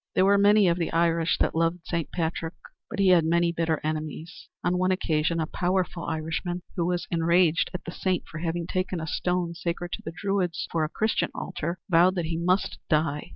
[0.15, 2.55] There were many of the Irish that loved Saint Patrick,
[2.89, 4.49] but he had many bitter enemies.
[4.63, 8.99] On one occasion a powerful Irishman, who was enraged at the Saint for having taken
[8.99, 13.29] a stone sacred to the Druids for a Christian altar, vowed that he must die.